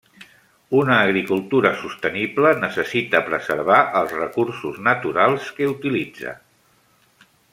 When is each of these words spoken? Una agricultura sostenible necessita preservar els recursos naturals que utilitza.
Una 0.77 0.95
agricultura 1.07 1.71
sostenible 1.81 2.53
necessita 2.63 3.21
preservar 3.29 3.77
els 4.01 4.15
recursos 4.23 4.81
naturals 4.89 5.53
que 5.59 5.69
utilitza. 5.77 6.35